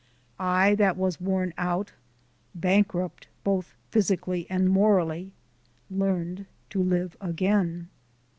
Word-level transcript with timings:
I 0.39 0.73
that 0.79 0.97
was 0.97 1.21
worn 1.21 1.53
out, 1.59 1.93
bankrupt 2.55 3.27
both 3.43 3.75
physically 3.91 4.47
and 4.49 4.67
morally, 4.67 5.31
learned 5.91 6.47
to 6.71 6.81
live 6.81 7.15
again. 7.21 7.87